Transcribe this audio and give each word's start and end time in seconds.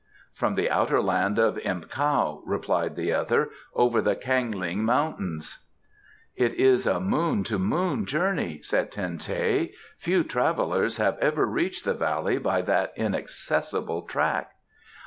"From 0.33 0.55
the 0.55 0.67
outer 0.67 0.99
land 0.99 1.37
of 1.37 1.59
Im 1.59 1.83
kau," 1.83 2.41
replied 2.43 2.95
the 2.95 3.13
other. 3.13 3.51
"Over 3.75 4.01
the 4.01 4.15
Kang 4.15 4.49
ling 4.49 4.83
mountains." 4.83 5.59
"It 6.35 6.55
is 6.55 6.87
a 6.87 6.99
moon 6.99 7.43
to 7.43 7.59
moon 7.59 8.07
journey," 8.07 8.63
said 8.63 8.91
Ten 8.91 9.19
teh. 9.19 9.67
"Few 9.99 10.23
travellers 10.23 10.97
have 10.97 11.19
ever 11.19 11.45
reached 11.45 11.85
the 11.85 11.93
valley 11.93 12.39
by 12.39 12.63
that 12.63 12.93
inaccessible 12.95 14.01
track." 14.07 14.53